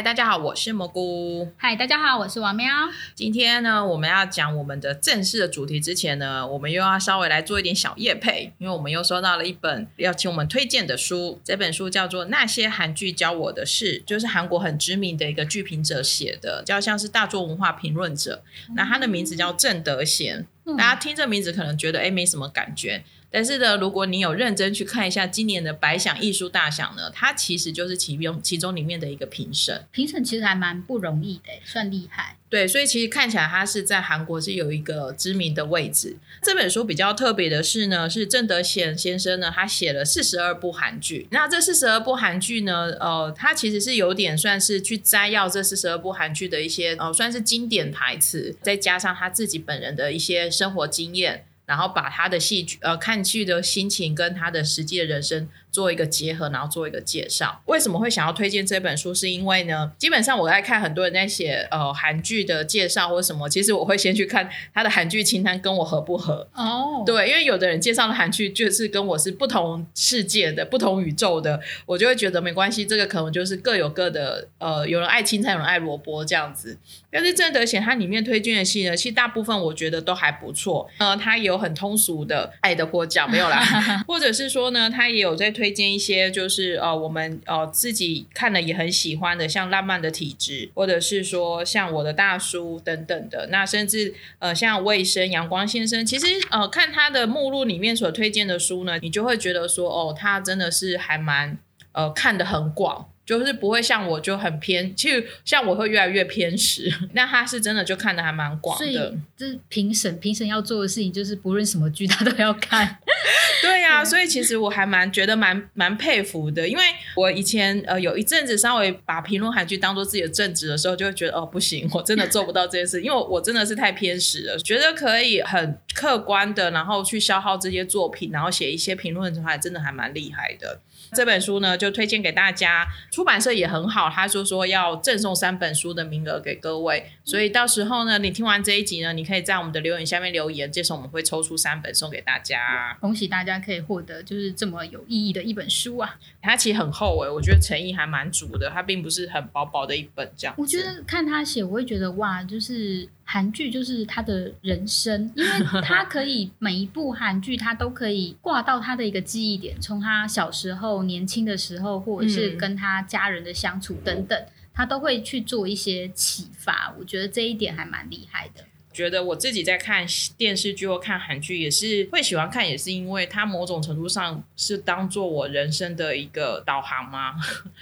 [0.00, 1.46] 嗨，大家好，我是蘑菇。
[1.58, 2.66] 嗨，大家好，我是王喵。
[3.14, 11.38] 今天呢，我们要讲我们的正式的主题之前呢，我们又要稍微来做一点小夜配，因为我们又收到了一本要请我们推荐的书。
[11.44, 18.42] 这本书叫做《那些韩剧教我的事》，就是韩国很知名的一个剧评者写的，叫像是大众文化评论者。
[18.74, 20.46] 那他的名字叫郑德贤。
[20.78, 23.04] 大家听这名字可能觉得哎没什么感觉。
[23.30, 29.84] 但是呢，如果你有认真去看一下今年的百想艺术大奖呢，它其实就是其中其中里面的一个评审。
[29.92, 32.36] 评审其实还蛮不容易的，算厉害。
[32.48, 36.16] 对，所以其实看起来他是在韩国是有一个知名的位置。
[36.42, 41.28] 这本书比较特别的是呢，是郑德贤先生呢，他写了四十二部韩剧。
[41.30, 51.44] 那这四十二部韩剧呢，呃，他其实是有点算是去摘要这四十二部韩剧的一些呃，算是经典台词，再加上他自己本人的一些生活经验。
[51.70, 55.48] 然后把他的戏剧呃看剧的心情跟他的实际的人生。
[55.72, 57.62] 做一个结合，然后做一个介绍。
[57.66, 59.14] 为什么会想要推荐这本书？
[59.14, 66.48] 是因为呢，基本上我在看很多人在写呃韩剧的介绍或什么，其实我会先去看他的韩剧清单跟我合不合。
[66.54, 72.84] 哦，对，因为有的人介绍的韩剧就是跟我是不同世界的、不同宇宙的，我就会觉得没关系。
[72.84, 76.76] 这个可能就是各有各的，呃，有人爱青菜，有人爱萝卜这样子。
[77.12, 80.90] 但是郑德贤他里面推荐的戏呢，其实大部分我觉得都还不错。
[80.98, 83.62] 呃，他有很通俗的《爱的迫降》没有啦，
[84.08, 85.48] 或者是说呢，他也有在。
[85.50, 93.48] 推荐一些就是呃我们呃自己看了也很喜欢的，像《浪漫的体质》，或者是说像《我的大叔》等等的。
[93.50, 101.58] 那甚至呃像《卫生》《阳光先生》，其实呃看他的目录里面所推荐的书呢，你就会觉得说哦，他真的是还蛮
[101.92, 103.08] 呃看的很广。
[103.38, 109.14] 就是不会像我就很偏，其实像我会越来越偏食，那他是真的就看的还蛮广的。
[109.36, 112.98] 这评审评审要做的事情就是不论什么剧 他都要看。
[113.62, 116.82] 对呀，所以其实我还蛮觉得蛮蛮佩服的，因为
[117.14, 124.58] 我以前呃有一阵子稍微把评论韩剧当做自己的正职的时候，就会觉得哦不行，我真的做不到这件事， 因为我真的是太偏食了。
[124.58, 130.80] 觉得可以很客观的，然后去消耗这些作品，然后写一些评论的话，真的还蛮厉害的。
[131.14, 132.86] 这本书呢，就推荐给大家。
[133.10, 142.96] 出版社也很好，他就说要赠送三本书的名额给各位，所以到时候呢，你听完这一集呢，你可以在我们的留言下面留言，这时候我们会抽出三本送给大家。
[143.00, 146.16] 恭喜大家可以获得就是这么有意义的一本书啊！
[146.42, 150.54] 它其实很厚诶，我觉得诚意还蛮足的，它并不是很薄薄的一本这样。
[150.58, 153.08] 我觉得看他写，我会觉得哇，就是。
[153.32, 155.50] 韩剧就是他的人生，因为
[155.84, 164.36] 他可以每一部韩剧他都可以挂到他的一个记忆点，从他小时候、年轻的时候，或者是跟他家人的相处等等，
[164.74, 166.92] 他都会去做一些启发。
[166.98, 168.64] 我觉得这一点还蛮厉害的。
[169.00, 170.06] 觉得我自己在看
[170.36, 177.34] 电视剧或看韩剧，也是会喜欢看，也是因为它某种程度上是当做我人生的一个导航吗？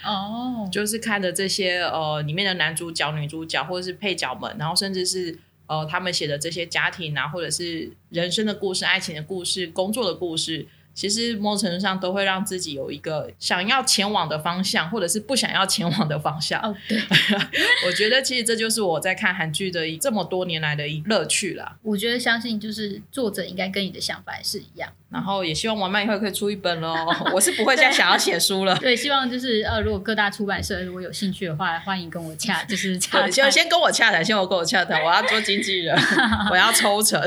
[0.05, 5.37] 哦， 就是看的这些呃里面的男主角、女主角或者是配角们，然后甚至是
[5.67, 10.65] 呃他们写的这些家庭啊，或者是人生的故事、爱情的故事、工作的故事。
[10.99, 16.59] 其实某种程度上都会让自己有一个想要前往的方向，或者是不想要前往的方向。
[16.61, 17.01] 哦，对，
[17.87, 21.77] 我觉得其实这就是我在看韩剧的这么多年来的一乐趣啦。
[21.83, 24.91] 我觉得相信就是作者应该跟你的想法是一样。
[25.09, 26.93] 然后也希望王曼以后可以出一本喽。
[27.33, 28.75] 我是不会再想要写书了。
[28.75, 33.27] 对，希望就是呃，如果各大出版社如果有兴趣的话，欢迎跟我洽，就是 洽。
[33.27, 35.97] 先先跟我洽谈，先我跟我洽谈，我要做经纪人，
[36.51, 37.19] 我要抽成。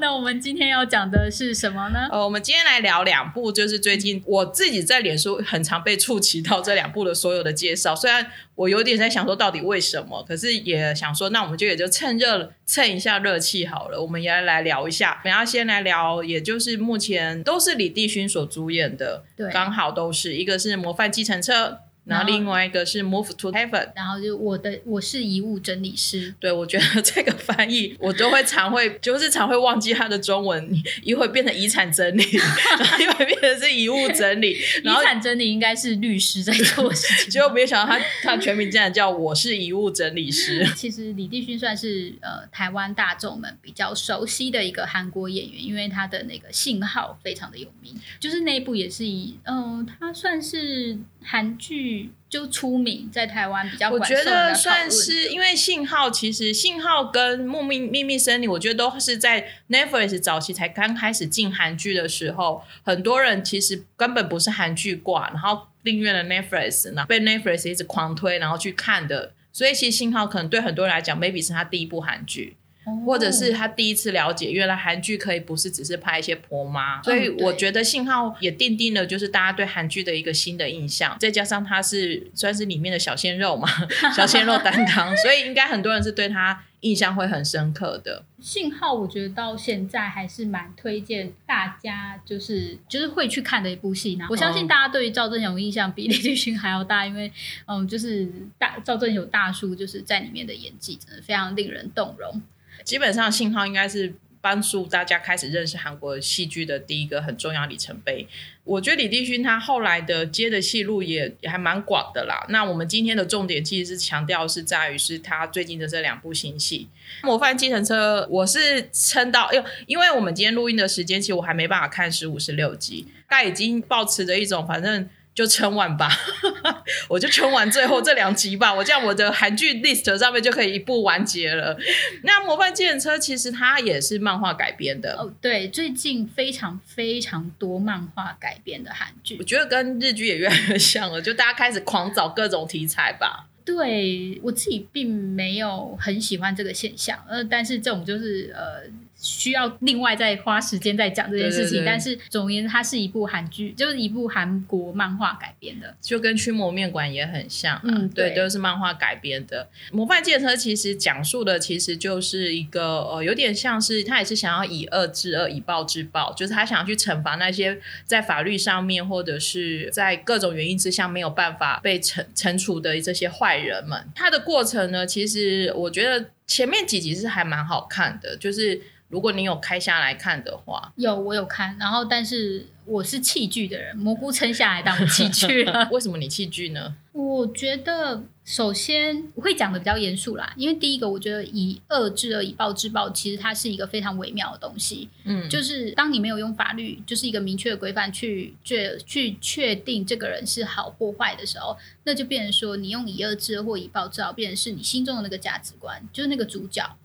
[0.00, 2.08] 那我们今天要讲的是什么呢？
[2.10, 8.30] 呃，我们今天来聊两部，就是最近我自己在脸书很常被触及到这两部的所有的介绍，虽然。
[8.58, 10.20] 我有点在想说，到底为什么？
[10.24, 14.02] 可是也想说，那我们就也就趁热蹭一下热气好了。
[14.02, 15.20] 我们也来聊一下。
[15.22, 21.78] 我们要先来聊，也就是目前都是李帝勋所主演的，对，刚好都是一个是模范计程车。
[22.08, 26.34] 然后另外一个是 Move to Heaven，然后就我的我是遗物整理师。
[26.40, 32.22] 对，我觉得这个翻译 我都会常会，就是常会忘记它的中文，一会变成遗产整理，
[33.00, 34.52] 一会变成是遗物整理。
[34.82, 40.66] 遗产整理应该是律师在做事情，结果没想到他他全名竟然叫我是遗物整理师。
[40.74, 52.10] 其实李帝勋算是呃台湾大众们比较熟悉的一个韩国演员，因为他的那个信号非常的有名，就是那一部也是以嗯他算是韩剧。
[52.28, 72.57] 就出名在台湾比较，我觉得算是因为信号，其实信号跟秘密秘密森林，我觉得都是在 Netflix 早期才刚开始进韩剧的时候，很多人其实根本不是韩剧挂，然后订阅了 Netflix，然后被 Netflix 一直狂推，然后去看的，所以其实信号可能对很多人来讲，maybe 是他第一部韩剧。
[73.04, 83.68] 或者是他第一次了解，原来韩剧可以不是只是拍一些婆妈，所以我觉得信号也奠定了就是大家对韩剧的一个新的印象，再加上他是算是里面的小鲜肉嘛，
[84.14, 88.24] 小鲜肉担当，所以应该很多人是对他印象会很深刻的。
[88.40, 94.26] 信号，我觉得到现在还是蛮推荐大家，就是就是会去看的一部戏呢。
[94.30, 97.32] 我相信大家对于赵正勇印象比 李立勋还要大，因为
[97.66, 102.40] 嗯，就是大赵正勇大叔就是在里面的演技真的非常令人动容。
[102.84, 108.26] 基本上信号应该是帮助大家开始认识韩国戏剧的第一个很重要里程碑。
[108.64, 112.46] 我觉得李帝勋他后来的接的戏路也也还蛮广的啦。
[112.50, 116.88] 那我们今天的重点其实是强调是在于是他最近的这两部新戏
[117.26, 125.08] 《模范计程车》，我是撑到，因为因为我们今天录音的时间，其实我还没办法看十五十六集，大概已经抱持着一种反正。
[125.38, 126.10] 就撑完吧，
[127.08, 128.74] 我就撑完最后这两集吧。
[128.74, 131.78] 我这样我的韩剧 list 上面就可以一步完结了。
[132.24, 143.46] 那《模范计程车》其实它也是漫画改编的，哦，对，最近非常非常多漫画改编的韩剧我，觉得跟日剧也越来越像了，就大家开始狂找各种题材吧。
[143.64, 151.70] 对我自己并没有很喜欢这个现象，呃，但是这种就是呃需要另外再花时间再讲这件事情。
[151.70, 155.94] 对对对但是总而言之，它是一部韩剧，就是一部韩国漫画改编的。
[156.00, 159.68] 就跟驱魔面馆也很像、啊，嗯对，对都是漫画改编的。
[159.94, 174.06] 《模范计程车》其实讲述的其实就是一个呃，有点像是他也是想要以恶制恶，以暴制暴，就是他想要去惩罚那些在法律上面或者是在各种原因之下没有办法被惩惩处的这些坏人们。
[174.14, 185.88] 他的过程呢，其实我觉得前面几集是还蛮好看的，就是如果你有开下来看的话，有我有看，然后但是我是弃剧的人，蘑菇撑下来当我弃剧了。
[185.92, 186.94] 为什么你弃剧呢？
[187.12, 195.08] 我觉得首先我会讲的比较严肃啦，因为第一个我觉得以恶制恶，以暴制暴，其实它是一个非常微妙的东西。
[195.24, 206.96] 嗯，就是当你没有用法律，就是一个明确的规范去确去确定这个人是好或坏的时候，那就变成说你用以恶制恶或以暴制暴，变成是你心中的那个价值观，就是那个主角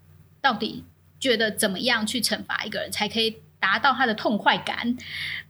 [0.42, 0.84] 到底
[1.24, 3.38] 觉得怎么样去惩罚一个人才可以。
[3.64, 4.94] 达到他的痛快感，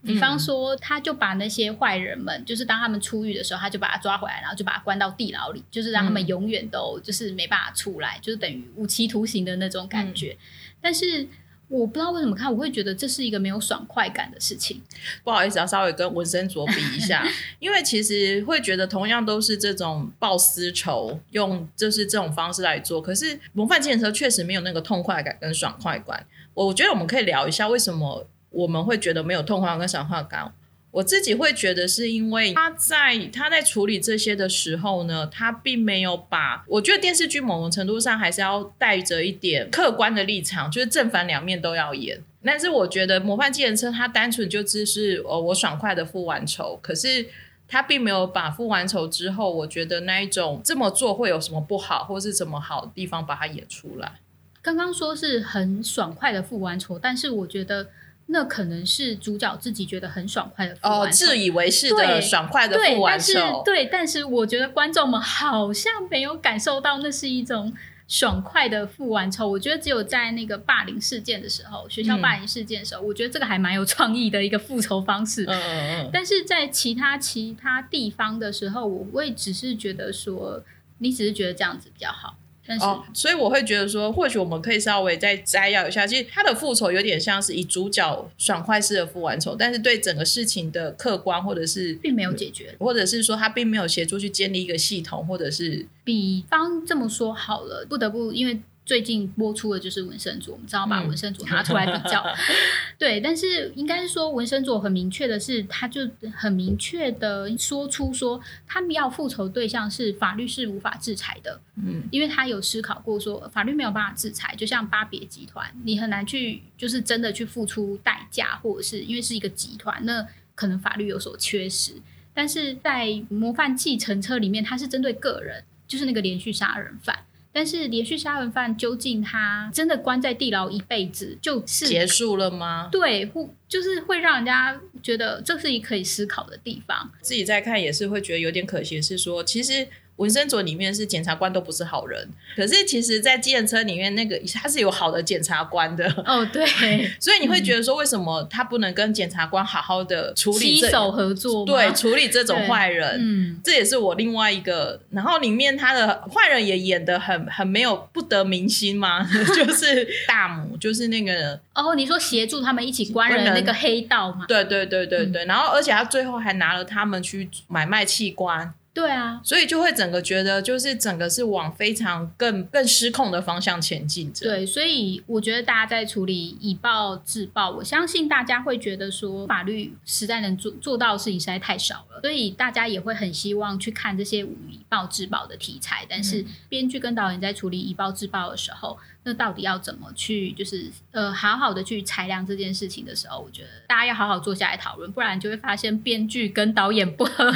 [0.04, 10.36] 比方说，他就把那些坏人们，就是当他们出狱的时候，他就把他抓回来，然后就把他关到地牢里，就是让他们嗯永远都就是没办法出来，就是等于无期徒刑的那种感觉。
[10.80, 11.26] 但是
[11.68, 14.80] 我不知道为什么看，我会觉得这是一个没有爽快感的事情。
[15.24, 17.26] 不好意思，要稍微跟文森卓比一下，
[17.58, 26.26] 因为其实会觉得同样都是这种报私仇，用就是这种方式来做，可是模范计程车确实没有那个痛快感跟爽快感。
[26.52, 30.52] 我觉得我们可以聊一下为什么我们会觉得没有痛快感跟爽快感。
[30.94, 42.22] 我自己会觉得是因为他在他在处理这些的时候呢，他并没有把我觉得电视剧某种程度上还是要带着一点客观的立场，就是正反两面都要演。
[42.44, 47.26] 但是我觉得模范计程车它单纯就只是哦，我爽快的付完仇，可是
[47.66, 54.20] 他并没有把付完仇之后，我觉得那一种这么做会有什么不好，或是什么好的地方把它演出来。
[54.62, 57.88] 刚刚说是很爽快的付完仇，但是我觉得
[58.26, 63.34] 那可能是主角自己觉得很爽快的哦，自以为是的爽快的对，付完但是，
[63.64, 67.72] 对，但是我觉得观众们好像没有感受到那是一种
[68.08, 69.48] 爽快的付完仇。
[69.48, 75.44] 我觉得只有在那个霸凌事件的时候，学校嗯霸凌事件的时候，我觉得这个还蛮有创意的一个复仇方式。
[75.44, 80.62] 嗯嗯嗯，但是在其他其他地方的时候，我会只是觉得说，
[80.98, 92.74] 你只是觉得这样子比较好，但是、哦，所以我会觉得说，或许我们可以稍微再摘要一下，其实他的复仇有点像是以主角爽快式的复完仇，但是对整个事情的客观或者是并没有解决。
[92.78, 102.22] 或者是说他并没有协助去建立一个系统，或者是比方这么说好了，不得不因为最近播出的就是《纹身组》，我们知道把嗯纹身组拿出来比较，
[102.98, 106.02] 对，但是应该是说纹身组很明确的是，他就
[106.34, 121.94] 很明确的说出说，他们要复仇对象是法律是无法制裁的，嗯因为他有思考过说，法律没有办法制裁，就像巴别集团，你很难去就是真的去付出代价，或者是因为是一个集团，那可能法律有所缺失。
[122.34, 127.16] 但是在模范继承车里面，他是针对个人，就是那个连续杀人犯。
[127.54, 132.88] 但是连续杀人犯究竟他真的关在地牢一辈子，就是结束了吗？
[132.90, 137.08] 对，会就是会让人家觉得这是一可以思考的地方。
[137.22, 146.64] 自己在看也是会觉得有点可惜，是说其实文森佐里面是检察官都不是好人，可是其实，在计程车里面那个他是有好的检察官的，哦，对，
[147.18, 153.18] 所以你会觉得说，为什么他不能跟检察官好好的处理这携手合作，对处理这种坏人？
[153.20, 164.44] 嗯，这也是我另外一个，然后里面他的坏人也演的很很没有不得民心嘛， 就是大母，就是那个哦，你说协助他们一起关人的那个黑道嘛？
[164.46, 174.46] 对对对对对，然后而且他最后还拿了他们去买卖器官，对啊，所以就会整个觉得就是整个是往非常更更失控的方向前进着。
[174.46, 186.06] 对，所以我觉得大家在处理以暴制暴，我相信大家会觉得说法律实在能做做到的事情实在太少了，所以大家也会很希望去看这些以暴制暴的题材。
[186.08, 188.96] 但是编剧跟导演在处理以暴制暴的时候，
[189.26, 197.50] 那到底要怎么去就是呃好好的去裁量这件事情的时候，我觉得大家要好好坐下来讨论，不然就会发现编剧跟导演不合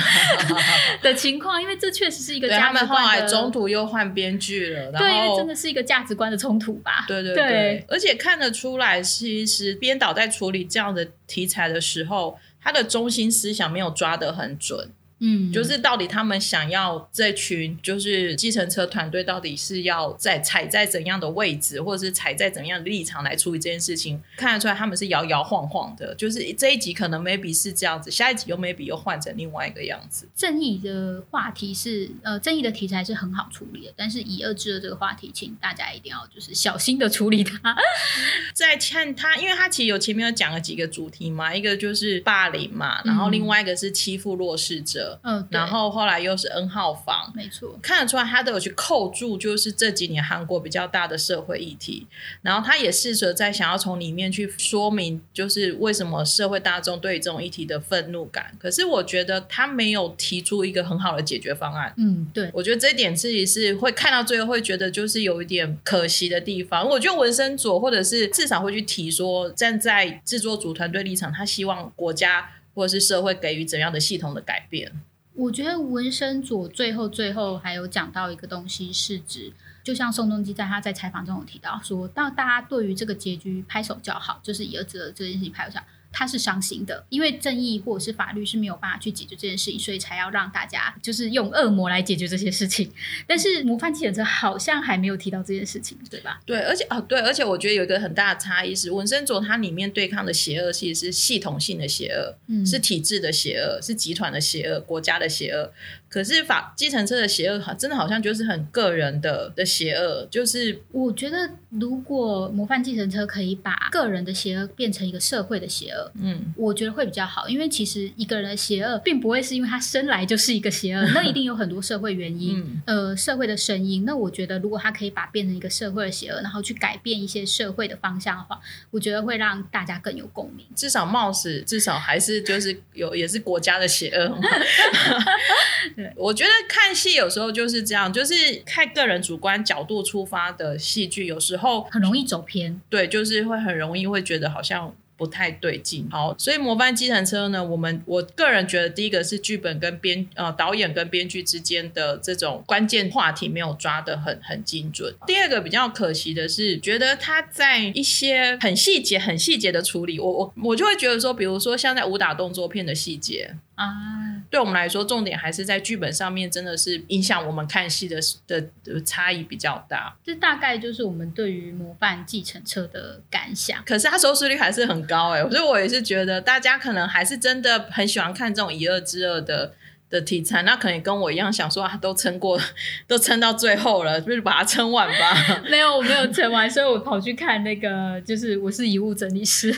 [1.03, 7.05] 的情况，因为这确实是一个对他们后来中途又换编剧了，然对，因为真的是一个价值观的冲突吧。
[7.07, 14.91] 对对对对，而且看得出来，其实编导在处理这样的题材的时候，他的中心思想没有抓得很准。
[15.21, 26.15] 嗯，就是到底他们想要这群就是计程车团队到底是要在踩在怎样的位置，或者是踩在怎样的立场来处理这件事情，看得出来他们是摇摇晃晃的。
[26.15, 30.29] 就是这一集可能 maybe 是这样子，下一集又 maybe 又换成另外一个样子。
[30.37, 37.77] 正义的话题是呃，正义的题材是很好处理的，但是以恶制恶这个话题，请大家一定要就是小心的处理它。
[38.55, 47.33] 在看他，因为他其实有前面有讲了几个主题嘛，一个就是霸凌嘛，然后另外一个是欺负弱势者，嗯，然后后来又是 N 号房。
[47.35, 52.07] 没错，看得出来，他都有去扣住，就是这几年韩国比较大的社会议题，
[52.43, 58.57] 然后他也试着在想要从里面去说明，就是为什么社会大众对于这种议题的愤怒感。
[58.59, 61.95] 可是我觉得他没有提出一个很好的解决方案。
[61.97, 66.89] 嗯，对，我觉得这一点自己是会看到最后会觉得就是有一点可惜的地方。
[66.89, 74.93] 我觉得文森佐或者是至少会去提说，站在制作组团队立场，他希望国家或者是社会给予怎样的系统的改变。
[75.35, 85.87] 我觉得文生佐最后最后还有讲到一个东西，是指就像宋仲基在他在采访中有提到说，到大家对于这个结局拍手叫好，就是以儿子的这件事情拍手叫好。
[86.11, 92.91] 他是伤心的，因为正义或者是法律是没有办法去解决这件事情，所以才要让大家就是用恶魔来解决这些事情。
[93.27, 96.41] 但是模范计程车好像还没有提到这件事情，对吧？
[96.47, 105.73] 对，而且啊，对，而且我觉得有一个很大的差异是，文森佐它里面对抗的邪恶其实是系统性的邪恶，嗯是体制的邪恶，是集团的邪恶，国家的邪恶。
[106.09, 117.49] 可是法计程车的邪恶，好真的好像就是很个人的的邪恶，就是我觉得，如果模范计程车可以把个人的邪恶变成一个社会的邪恶，嗯，我觉得会比较好。
[117.49, 124.05] 因为其实一个人的邪恶，并不会是因为他生来就是一个邪恶，那一定有很多社会原因，嗯呃，社会的声音。
[124.07, 128.59] 那我觉得，如果他可以把变成一个社会的邪恶，然后去改变一些社会的方向的话，
[128.91, 130.65] 我觉得会让大家更有共鸣。
[130.75, 134.39] 至少貌似，至少还是就是有也是国家的邪恶。
[135.99, 146.09] 对我觉得看戏有时候就是这样，就是看个人主观角度出发的戏剧，有时候很容易走偏，对，就是会很容易会觉得好像不太对劲。
[146.09, 155.13] 好，所以《模范计程车》呢，我们我个人觉得，第一个是剧本跟编呃导演跟编剧之间的这种关键话题没有抓得很很精准。
[155.27, 163.57] 第二个比较可惜的是，觉得他在一些很细节、很细节的处理，我我我就会觉得说，比如说像在武打动作片的细节。
[163.75, 170.17] 啊，对我们来说，重点还是在剧本上面，真的是影响我们看戏的的的差异比较大。
[170.25, 173.83] 这大概就是我们对于模范计程车的感想。
[173.85, 179.75] 可是它收视率还是很高哎、所以我也是觉得大家可能还是真的很喜欢看这种以恶制恶的
[180.11, 182.59] 的题材，那可能跟我一样想说啊，都撑过，
[183.07, 185.61] 都撑到最后了，不是把它撑完吧。
[185.71, 189.75] 没有，我没有撑完，所以我跑去看那个，就是我是遗物整理师。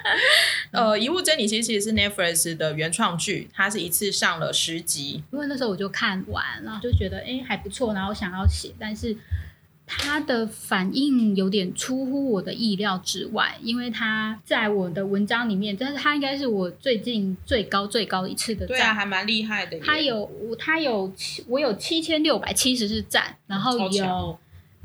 [0.70, 5.22] 呃，《遗物整理》其实其实是 Netflix 的原创剧，它是一次上了十集。
[5.32, 9.16] 因为那时候我就看完，然后就觉得哎、欸还不错，然后想要写，但是
[9.88, 18.76] 他的反应有点出乎我的意料之外，因为他在我的文章里面，但是他应该是我最近最高最高一次的赞。
[18.76, 19.78] 对啊，还蛮厉害的。
[19.80, 24.38] 他有我，他有七，我有七千六百七十是赞，然后有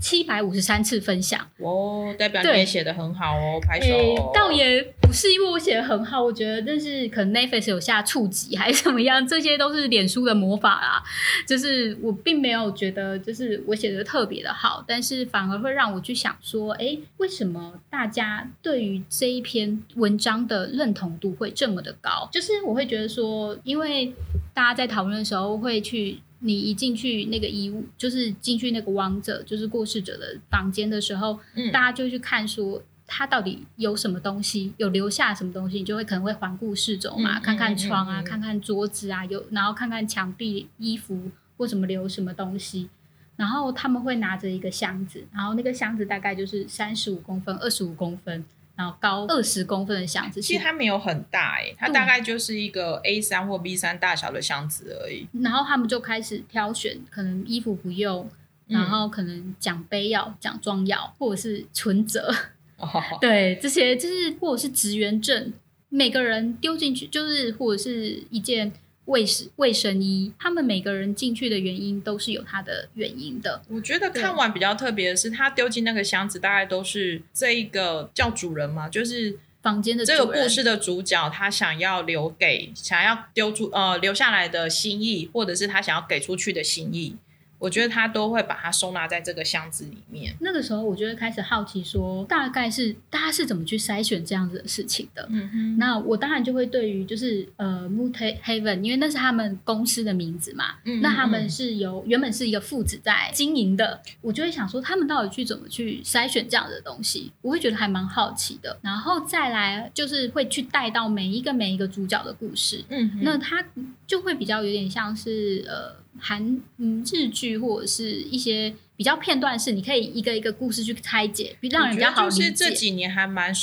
[0.04, 1.40] 七百五十三次分享。
[1.60, 4.32] 哦，代表你对也写的很好哦，拍手。
[4.36, 11.02] 倒也不是因为我写的很好，我觉得但是可能 Netflix 有下触及还是怎么样，这些都是脸书的魔法啦。
[11.48, 22.28] 就是我并没有觉得就是我写的特别的好，但是反而会让我去想说，哎，为什么大家对于这一篇文章的认同度会这么的高？
[22.30, 24.14] 就是我会觉得说，因为
[24.54, 26.20] 大家在讨论的时候会去。
[26.44, 31.72] 你一进去那个衣物，就是进去那个亡者，就是过世者的房间的时候，嗯。
[31.72, 42.90] 大家就去看说他到底有什么东西，有留下什么东西，你就会可能会环顾四周嘛，嗯看看窗啊，看看桌子啊，有然后看看墙壁、衣服或什么留什么东西。
[43.36, 50.42] 然后他们会拿着一个箱子，然后那个箱子大概就是三十五公分、二十五公分，然后高二十公分的箱子。
[50.42, 55.28] 其实它没有很大诶、它大概就是一个 A 三或 B 三大小的箱子而已。
[55.42, 58.30] 然后他们就开始挑选，可能衣服不用，
[58.68, 62.34] 嗯然后可能奖杯要、奖状要，或者是存折，
[62.78, 62.90] 哦，
[63.22, 65.54] 对，这些就是或者是职员证，
[65.90, 68.72] 每个人丢进去，就是或者是一件
[69.06, 73.62] 卫生卫生衣，他们每个人进去的原因都是有它的原因的。
[73.70, 87.16] 我觉得看完比较特别的是，他丢进那个箱子，大概都是这一个叫主人嘛，就是房间的这个故事的主角，他想要留给想要丢出呃留下来的心意，或者是他想要给出去的心意，
[87.64, 90.36] 我觉得他都会把它收纳在这个箱子里面。
[90.42, 95.26] 那个时候，我就会开始好奇说，大概是大家是怎么去筛选这样子的事情的。
[95.32, 108.78] 嗯哼，那我当然就会对于就是呃 Mood Haven，因为那是他们公司的名字嘛，嗯那他们嗯是由原本是一个父子在经营的，我就会想说他们到底去怎么去筛选这样的东西，我会觉得还蛮好奇的。
[108.82, 113.66] 然后再来就是会去带到每一个每一个主角的故事，嗯哼，那他
[114.06, 122.42] 就会比较有点像是呃韩嗯日剧或者是一些比较片段式，你可以一个一个故事去拆解，比让人比较好理解。
[122.42, 123.54] 就是这几年还蛮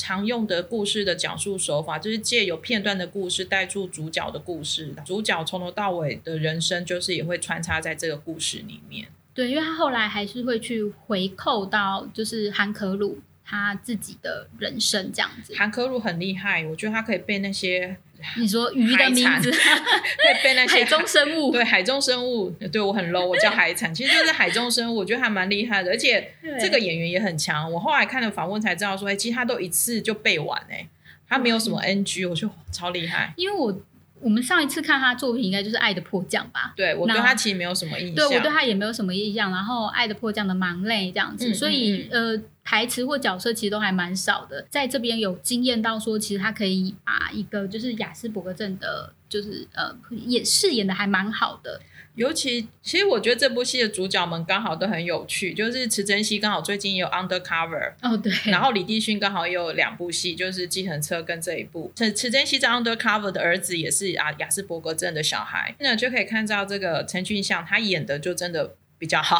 [0.00, 9.08] 常用的故事的讲述手法，就是借由片段的故事带出主角的故事，主角从头到尾的人生，就是也会穿插在这个故事里面。
[9.32, 15.54] 对，因为他后来还是会去回扣到就是韩可鲁他自己的人生这样子。
[15.56, 17.96] 韩可鲁很厉害，我觉得他可以被那些，
[18.38, 27.70] 你说鱼的名字，可以背那些海中生物， 对海中生物，对我很 low，我叫 海产，其实就是海中生物，我觉得还蛮厉害的，而且对这个演员也很强。
[27.70, 30.86] 我后来看了访问才知道说，哎、其实他都一次就背完、哎，
[31.28, 33.32] 他没有什么 NG，我觉得超厉害。
[33.36, 33.80] 因为我
[34.20, 36.74] 我们上一次看他作品应该就是《爱的迫降》吧。
[36.76, 39.50] 对我对他其实没有什么印象，对，我对他也没有什么印象。
[39.50, 44.66] 然后《爱的迫降》的忙累这样子，嗯所以呃，台词或角色其实都还蛮少的。
[44.70, 49.94] 在这边有惊艳到说，其实他可以把一个就是雅斯伯格症的，就是呃，
[50.26, 51.80] 演饰演的还蛮好的。
[52.16, 61.92] 尤其，其实我觉得这部戏的主角们刚好都很有趣，就是池珍熙刚好最近也有 Undercover，哦，对，然后李帝勋刚好也有两部戏，就是《计程车》跟这一部。
[61.94, 69.38] 池池珍熙在 Undercover 的儿子也是啊雅斯伯格症的小孩，那就可以看到这个陈俊相他演的就真的比较好，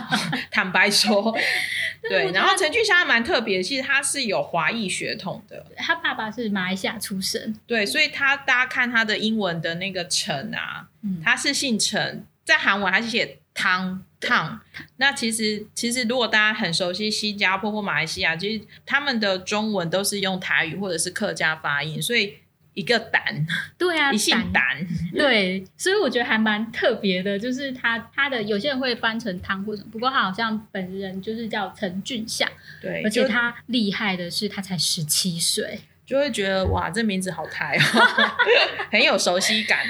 [0.52, 1.34] 坦白说，
[2.08, 2.30] 对。
[2.30, 14.60] 然后陈俊香还蛮特别，其实他是有华裔血统的，他爸爸是马来西亚出生，对，所以他大家看他的英文的那个陈啊，嗯，他是姓陈，在韩文还是写汤汤。
[14.98, 22.34] 那其实其实如果大家很熟悉新加坡或马来西亚，其实他们的中文都是用台语或者是客家发音，所以
[22.78, 24.52] 一个胆，对啊，一姓胆。
[24.52, 32.48] 胆，对，所以我觉得还蛮特别的，就是他他的有些人会翻成汤或什么，不过他好像本人就是叫陈俊相，
[32.80, 38.30] 对，而且他厉害的是他才十七岁，就会觉得哇，这名字好台哦，
[38.92, 39.80] 很有熟悉感。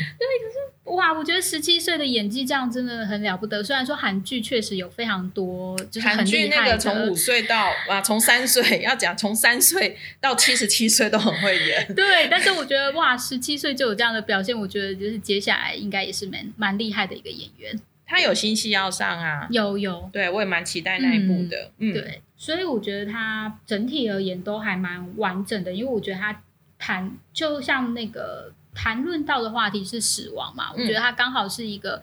[0.94, 3.62] 哇，我觉得十七岁的演技这样真的很了不得。
[3.62, 11.86] 虽然说韩剧确实有非常多就是很韩剧厉害的，那个从五岁到啊，从三岁要讲从三岁到七十七岁都很会演。
[11.94, 17.78] 对，但是我觉得哇，十七岁就有这样的表现，我觉得就是接下来应该也是蛮蛮厉害的一个演员。
[18.06, 21.70] 他有新戏要上啊，有有，对我也蛮期待那一部的。
[21.78, 26.42] 嗯，对，所以我觉得他整体而言都还蛮完整的，因为我觉得他
[26.78, 32.02] 谈就像那个谈论到的话题是死亡嘛，我觉得他刚好是一个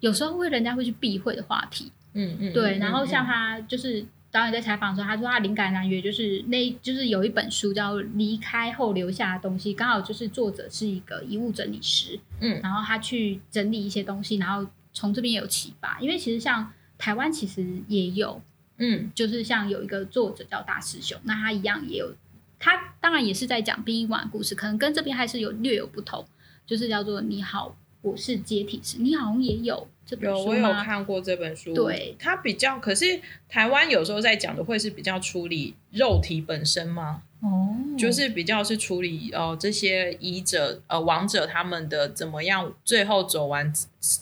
[0.00, 1.92] 有时候会人家会去避讳的话题。
[2.14, 12.60] 嗯嗯，对，嗯然后像嗯他就是导演在采访的时候，他说他灵感来源就是那，就是有一本书叫《离开后留下的东西》，刚好就是作者是一个遗物整理师，嗯。
[12.62, 18.40] 然后他去整理一些东西，然后从这边有启发，因为其实像台湾其实也有，
[18.78, 19.10] 嗯。
[19.14, 22.14] 就是像有一个作者叫大师兄，那他一样也有，
[22.58, 26.24] 他当然也是在讲殡仪馆的故事，可能跟这边还是有略有不同，
[26.66, 30.72] 就是叫做你好，我是接体师，你好像也有这本有我有？
[30.72, 37.22] 看过这本书，对，它比较，可是台湾有时候在讲的会是比较处理肉体本身吗？
[37.40, 43.70] 哦，就是比较是处理呃这些医者呃亡者他们的怎么样最后走完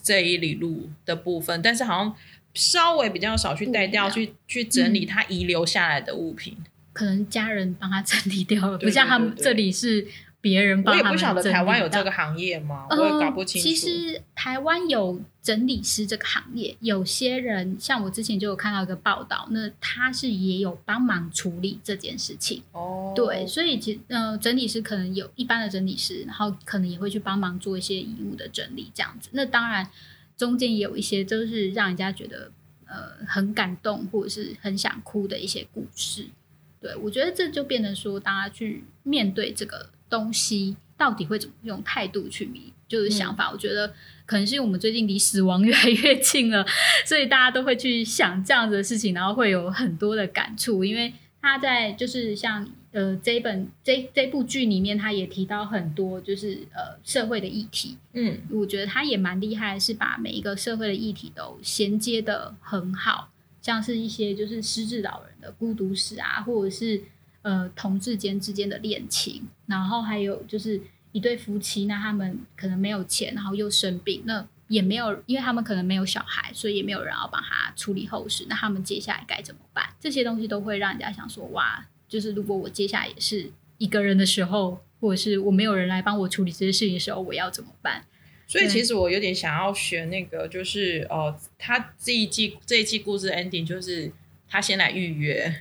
[0.03, 2.13] 这一里路的部分，但是好像
[2.53, 6.57] 稍微比较少去带掉去去整理嗯他遗留下来的物品。
[6.95, 10.07] 可能家人帮他整理掉了，不像他们这里是
[10.39, 12.05] 别人帮我也他们不晓得台湾有这个。
[12.05, 12.85] 个行业吗？
[12.91, 13.67] 我也搞不清楚。
[13.67, 13.73] 呃。
[13.73, 22.61] 其实台湾有整理师这个行业，有些人像我之前就有看到一个报道，那他是也有帮忙处理这件事情。
[22.73, 29.29] 哦，对，所以其呃，整理师可能有一般的整理师，然后可能也会去帮忙做一些遗物的整理这样子。
[29.31, 29.89] 那当然
[30.37, 32.51] 中间也有一些就是让人家觉得
[32.85, 36.27] 呃很感动或者是很想哭的一些故事。
[36.85, 43.49] 对我觉得这就变成说，大家去面对这个东西，到底会怎么用态度去迷，就是想法。
[43.51, 43.93] 我觉得
[44.25, 46.65] 可能是因为我们最近离死亡越来越近了，
[47.05, 51.11] 所以大家都会去想这样子的事情，然后会有很多的感触，因为。
[51.47, 57.95] 他在就是像呃这一本这这部剧里面，他也提到很多就是呃社会的议题。
[58.13, 63.29] 嗯，我觉得他也蛮厉害，是把每一个社会的议题都衔接的很好，
[63.65, 67.01] 像是一些就是失智老人的孤独史啊，或者是
[67.41, 70.79] 呃同志间之间的恋情，然后还有就是
[71.11, 74.45] 一对夫妻，那他们可能没有钱，然后又生病，那。
[74.67, 78.47] 也没有，因为他们可能没有小孩，所以也没有人要帮他处理后事。
[78.49, 79.87] 那他们接下来该怎么办？
[79.99, 88.03] 这些东西都会让人家想说：哇，就是如果我接下来也是一个人的时候，或者是我没有人来帮我处理这些事情的时候，我要怎么办？
[88.47, 94.11] 所以其实我有点想要学那个，就是哦，他这一季这一季故事 ending 就是。
[94.47, 95.53] 他先来预约，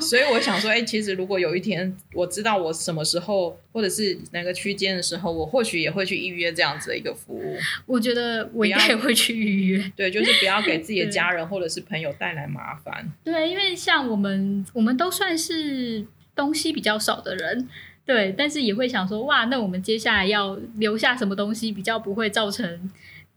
[0.00, 7.58] 所以我想说，哎，其实如果有一天我知道我什么时候或者是哪个区间的时候，我或许也会去预约这样子的一个服务。
[7.84, 13.12] 我觉得我应该也会去预约，对，就是不要给自己的家人或者是朋友带来麻烦。
[13.24, 17.68] 对，因为像我们，我们都算是东西比较少的人，
[18.04, 22.90] 对，但是也会想说，哇，那我们接下来要留下什么东西，比较不会造成。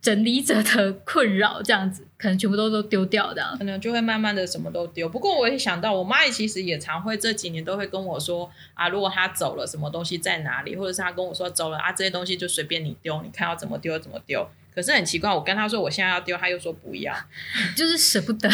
[0.04, 5.08] 整理者的困扰，这样子可能全部都都丢掉的，可能就会慢慢的什么都丢。
[5.08, 14.46] 不过我也想到，我妈也其实也常会这几年都会跟我说啊，如果她走了，什么东西在哪里，或者是她跟我说走了啊，这些东西就随便你丢，你看要怎么丢怎么丢。
[14.74, 17.14] 可是很奇怪，我跟他说我现在要丢，他又说不要，
[17.76, 18.48] 就是舍不得。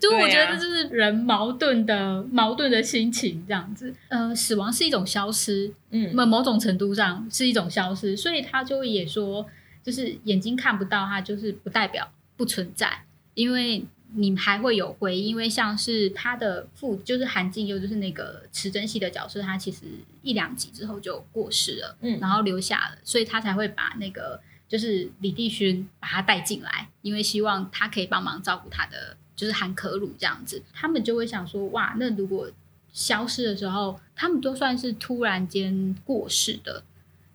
[0.00, 3.94] 就是我觉得这就是人矛盾的矛盾的心情这样子。
[4.08, 9.46] 呃，死亡是一种消失，嗯，某某种程度上是一种消失，所以他就也说。
[9.86, 13.84] 就是眼睛看不到它，就是不代表不存在，因为
[14.16, 15.28] 你还会有回忆。
[15.28, 19.82] 因为像是他的父，就是韩静优，就是那个池珍熙的角色，他其实
[20.22, 30.62] 一两集之后就过世了，嗯，然后留下了，所以他才会把那个就是李帝勋把他带进来，因为希望他可以帮忙照顾他的，就是韩可鲁这样子。
[30.72, 32.50] 他们就会想说，哇，那如果
[32.92, 36.82] 消失的时候，他们都算是突然间过世的。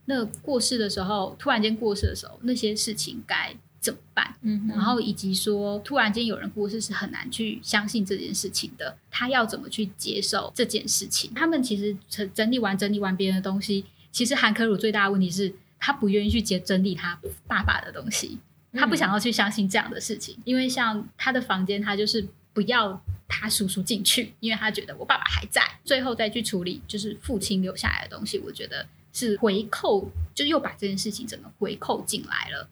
[0.06, 4.36] 那过世的时候，突然间过世的时候，那些事情该怎么办？
[4.42, 11.32] 嗯，然后以及说，突然间有人过世是很难去相信这件事情的，他要怎么去接受这件事情？
[11.36, 18.38] 他们其实整整理完整理完别人的东西，其实韩可鲁最大的问题是他不愿意去接整理他爸爸的东西，
[18.72, 28.88] 他不想要去相信这样的事情，因为像他的房间，他就是不要他叔叔进去，因为他觉得我爸爸还在，最后再去处理就是父亲留下来的东西，我觉得。
[29.14, 32.70] 是回扣，就又把这件事情整个回扣进来了，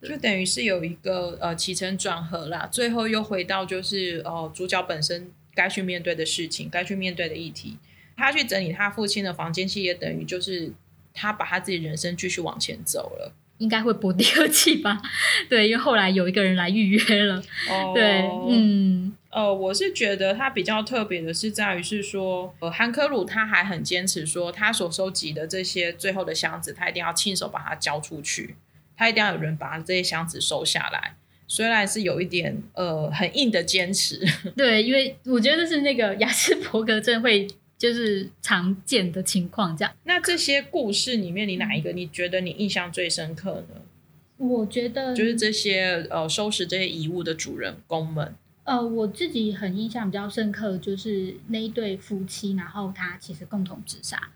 [0.00, 7.76] 就等于是有一个呃起承转合啦，最后又回到就是哦主角本身该去面对的事情，该去面对的议题，
[8.16, 10.72] 他去整理他父亲的房间，其实也等于就是
[11.12, 15.00] 他把他自己人生继续往前走了，应该会播第二季吧？
[15.48, 19.14] 对，因为后来有一个人来预约了，哦对，嗯。
[19.30, 28.54] 呃，我是觉得他比较特别的是在于是说，呃，韩克鲁他还很坚持说，他所收集的这些最后的箱子，他一定要亲手把它交出去，
[28.94, 31.16] 他一定要有人把这些箱子收下来。
[31.48, 34.20] 虽然是有一点呃很硬的坚持，
[34.54, 37.48] 对，因为我觉得这是那个雅斯伯格症会
[37.82, 39.76] 就是常见的情况。
[39.76, 43.80] 这样，那这些故事里面，你哪一个你觉得你印象最深刻呢？
[44.36, 48.36] 我觉得就是这些呃收拾这些遗物的主人公们。
[48.62, 54.30] 呃，我自己很印象比较深刻，就是那一对夫妻，然后他其实共同自杀，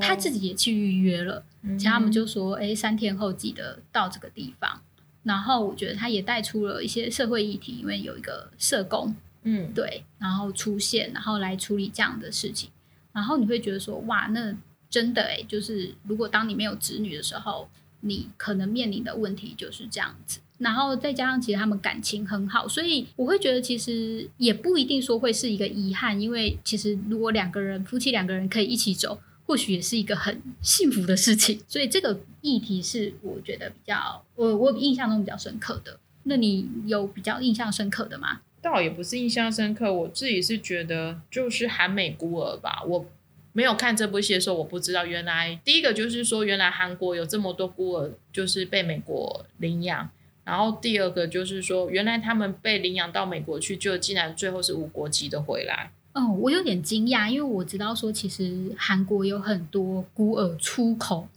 [0.00, 4.82] 他自己也去预约了，其实他们就说，哎，三天后记得到这个地方。
[5.22, 12.70] 然后我觉得他也带出了一些社会议题，因为有一个社工，嗯，对，然后出现，然后来处理这样的事情。
[13.12, 14.54] 然后你会觉得说，哇，那
[14.88, 17.68] 真的哎，就是如果当你没有子女的时候，
[18.00, 20.40] 你可能面临的问题就是这样子。
[20.58, 31.60] 然后再加上，其实他们感情很好，所以我会觉得其实也不一定说会是一个遗憾，因为其实如果两个人夫妻两个人可以一起走，或许也是一个很幸福的事情。
[31.66, 35.98] 所以这个议题是我觉得比较我我印象中比较深刻的。
[36.24, 38.42] 那你有比较印象深刻的吗？
[38.62, 42.82] 倒也不是印象深刻，我自己是觉得就是韩美孤儿吧。
[42.86, 43.06] 我
[43.52, 50.08] 没有看这部戏的时候，我不知道原来第一个就是说，原来韩国有这么多孤儿，就是被美国领养。
[50.44, 55.92] 然后第二个就是说，原来他们被领养到美国去，就竟然最后是无国籍的回来。
[56.12, 61.28] 哦，我有点惊讶，因为我知道说其实韩国有很多孤儿出口，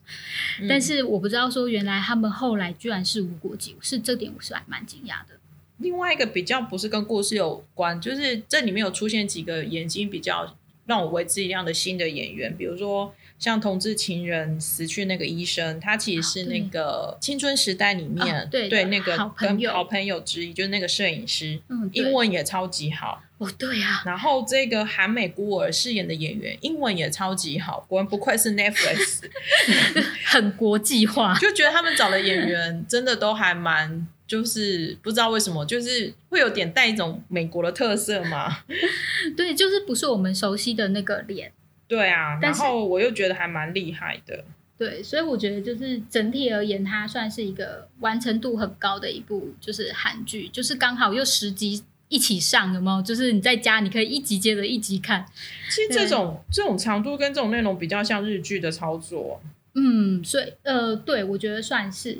[0.67, 5.39] 但是我不知道说原来他们后来居然是无国籍，是这点我是还蛮惊讶的。
[5.77, 10.55] 另外一个比较不是跟故事有关，就是这里面有出现几个眼睛比较
[10.85, 23.21] 让我为之一亮的新的演员，比如说像同志情人死去那个医生，他其实是那个青春时代里面对对那个跟好朋友之一，就是那个摄影师，嗯，英文也超级好。
[23.39, 29.23] 哦，对呀，然后这个韩美孤儿饰演的演员英文也超级好，果然不愧是 Netflix，
[30.27, 38.57] 很国际化，就觉得他们找的演员真的都还蛮，就是不知道为什么，就是会有点带一种美国的特色嘛。
[39.37, 41.51] 对，就是不是我们熟悉的那个脸。
[41.87, 44.43] 对啊，然后我又觉得还蛮厉害的。
[44.75, 51.83] 对，所以我觉得就是整体而言，它算是一个完成度很高的一部，就是韩剧，就是刚好又十集。
[52.09, 53.01] 一起上有没有？
[53.03, 55.23] 就是你在家，你可以一集接着一集看。
[55.69, 59.39] 其实这种这种长度跟这种内容比较像日剧的操作。
[59.75, 62.17] 嗯，所以呃，对我觉得算是。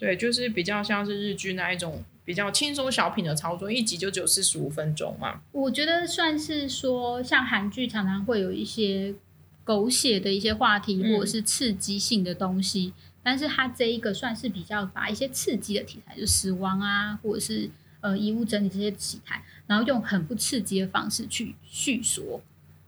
[0.00, 5.42] 对，就是比较像是日剧那一种比较轻松小品的操作，一集就只有四十五分钟嘛。
[5.52, 9.14] 我觉得算是说，像韩剧常常会有一些
[9.62, 17.70] 狗血的一些话题，或者是刺激性的东西，但是它这一个算是比较把一些刺激的题材，就死亡啊，或者是。
[18.02, 22.40] 呃，遗物整理这些题材，然后用很不刺激的方式去叙说，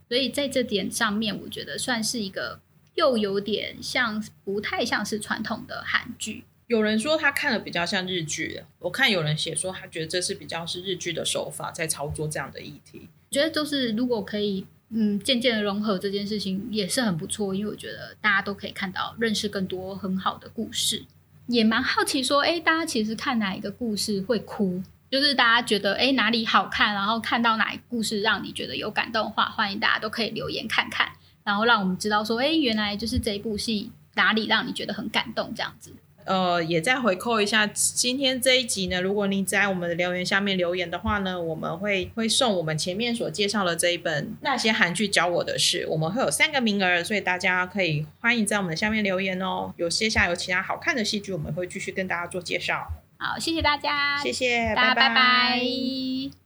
[0.09, 2.59] 所以在这点上面，我觉得算是一个
[2.95, 6.45] 又有点像，不太像是传统的韩剧。
[6.73, 13.07] 有人说他看的比较像日剧，我看有人写说他觉得这是比较是日剧的手法在操作这样的议题。
[13.29, 21.05] 我觉得就是如果可以，嗯，渐渐的融合这件事情也是很不错，因为我觉得大家都可以看到认识更多很好的故事，
[21.47, 24.83] 也蛮好奇说，哎，大家其实看哪一个故事会哭？
[25.11, 31.13] 就是大家觉得哎哪里好看，然后看到哪一故事让你觉得有感动的话，欢迎大家都可以留言看看，
[31.45, 35.93] 然后让我们知道说哎原来就是这一部戏哪里让你觉得很感动这样子。
[36.25, 49.73] 呃，也再回扣一下今天这一集呢，如果你在我们的留言下面留言的话呢，我们会会送我们前面所介绍的这一本《那些韩剧教我的事》，我们会有三个名额，所以大家可以欢迎在我们的下面留言哦。
[49.77, 52.93] 有接下来有其他好看的戏剧，我们会继续跟大家做介绍。
[53.19, 56.42] 好，谢谢大家，谢谢，大家拜拜。